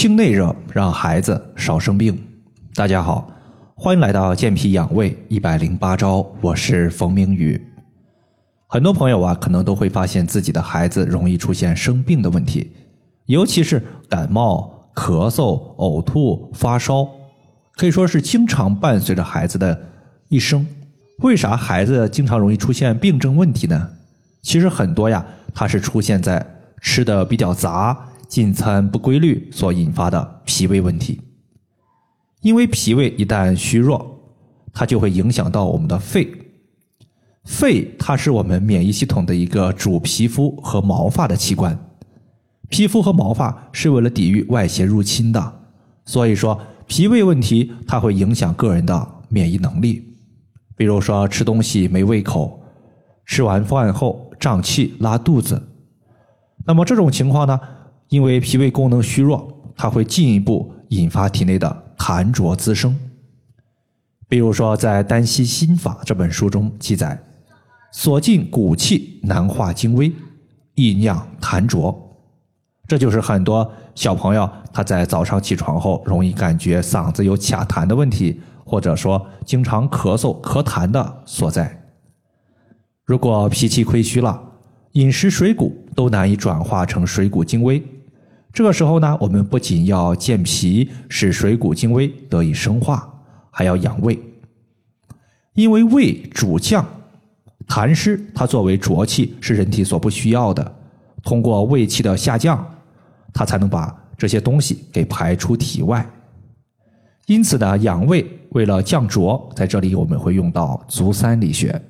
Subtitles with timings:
[0.00, 2.18] 清内热，让孩子少生病。
[2.74, 3.30] 大家好，
[3.74, 7.62] 欢迎来到健脾养胃一百零八招，我是冯明宇。
[8.66, 12.72] 很多朋友啊，可能都会发现自己的孩子容易出现生病的问题，
[13.26, 17.06] 尤其是感冒、咳嗽、呕吐、发烧，
[17.76, 19.78] 可以说是经常伴随着孩子的
[20.30, 20.66] 一生。
[21.18, 23.90] 为啥孩子经常容易出现病症问题呢？
[24.40, 25.22] 其实很多呀，
[25.52, 26.42] 它是出现在
[26.80, 28.06] 吃的比较杂。
[28.30, 31.20] 进餐不规律所引发的脾胃问题，
[32.42, 34.20] 因为脾胃一旦虚弱，
[34.72, 36.30] 它就会影响到我们的肺。
[37.44, 41.76] 肺它是我们免疫系统的一个主皮肤和毛发的器官，
[42.68, 45.60] 皮肤和毛发是为了抵御外邪入侵的，
[46.04, 50.06] 所以说脾胃问题它会影响个人的免疫能力。
[50.76, 52.62] 比如说吃东西没胃口，
[53.26, 55.60] 吃完饭后胀气拉肚子，
[56.64, 57.58] 那么这种情况呢？
[58.10, 62.94] 因为脾胃功能虚弱，它会进一步引发体内的痰浊滋生。
[64.28, 67.20] 比如说，在《丹溪心法》这本书中记载
[67.92, 70.12] ：“所进骨气，难化精微，
[70.74, 71.96] 易酿痰浊。”
[72.86, 81.80] 这就是很多小朋友他在早上起床后容易感觉嗓子有卡痰的问题，或者说经常咳嗽咳痰的所在。
[83.04, 84.42] 如果脾气亏虚了，
[84.92, 87.80] 饮食水谷都难以转化成水谷精微。
[88.52, 93.08] 这个时候呢，我们不仅要健脾，使水谷精微得以生化，
[93.50, 94.18] 还要养胃。
[95.54, 96.84] 因为胃主降，
[97.68, 100.74] 痰湿它作为浊气是人体所不需要的，
[101.22, 102.64] 通过胃气的下降，
[103.32, 106.04] 它才能把这些东西给排出体外。
[107.26, 111.80] 因此呢，养胃为了降浊，在这里我们会用到足三里穴。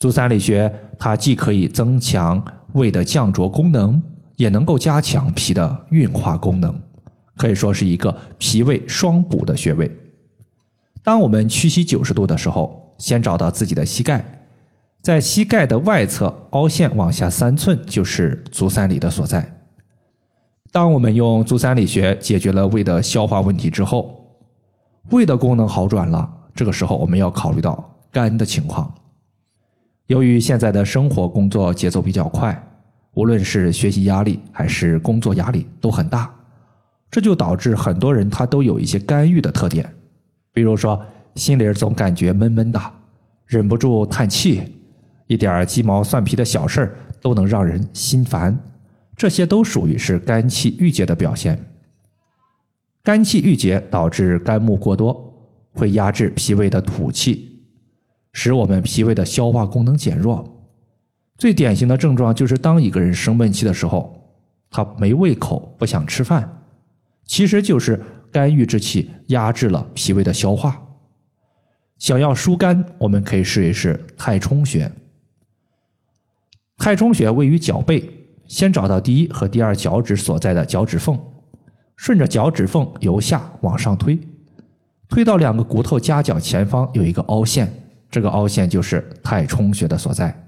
[0.00, 4.02] 足三里穴它既可以增强胃的降浊功能。
[4.38, 6.72] 也能够加强脾的运化功能，
[7.36, 9.90] 可以说是一个脾胃双补的穴位。
[11.02, 14.24] 当我们屈膝九十度的时候，先找到自己的膝盖，
[15.02, 19.60] 在膝盖的外侧凹陷往下三寸就是足三里的所在。
[20.70, 24.24] 当我们用足三里穴解决了胃的消化问题之后，
[25.10, 28.94] 胃的功能好转了，这个时候我们要考虑到肝的情况。
[30.06, 32.64] 由于现在的生活工作节奏比较快。
[33.18, 36.32] 无论是学习压力还是工作压力都很大，
[37.10, 39.92] 这就导致很多人他都有一些肝郁的特点，
[40.52, 42.80] 比如说心里总感觉闷闷的，
[43.44, 44.62] 忍不住叹气，
[45.26, 48.56] 一点鸡毛蒜皮的小事都能让人心烦，
[49.16, 51.60] 这些都属于是肝气郁结的表现。
[53.02, 55.34] 肝气郁结导致肝木过多，
[55.72, 57.64] 会压制脾胃的土气，
[58.32, 60.54] 使我们脾胃的消化功能减弱。
[61.38, 64.12] 最典型的症状就是，当一个人生闷气的时候，
[64.68, 66.62] 他没胃口，不想吃饭，
[67.24, 70.82] 其实就是肝郁之气压制了脾胃的消化。
[71.96, 74.90] 想要疏肝，我们可以试一试太冲穴。
[76.76, 78.02] 太冲穴位于脚背，
[78.48, 81.16] 先找到第一和第二脚趾所在的脚趾缝，
[81.96, 84.18] 顺着脚趾缝由下往上推，
[85.08, 87.72] 推到两个骨头夹角前方有一个凹陷，
[88.10, 90.47] 这个凹陷就是太冲穴的所在。